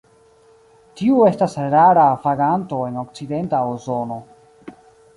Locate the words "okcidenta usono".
3.05-4.23